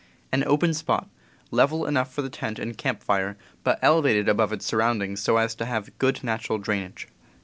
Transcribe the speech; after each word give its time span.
An 0.31 0.43
open 0.45 0.73
spot, 0.73 1.07
level 1.51 1.85
enough 1.85 2.11
for 2.11 2.23
the 2.23 2.29
tent 2.31 2.57
and 2.57 2.75
camp 2.75 3.03
fire, 3.03 3.37
but 3.63 3.77
elevated 3.83 4.27
above 4.27 4.51
its 4.51 4.65
surroundings 4.65 5.21
so 5.21 5.37
as 5.37 5.53
to 5.53 5.65
have 5.65 5.95
good 5.99 6.23
natural 6.23 6.57
drainage. 6.57 7.07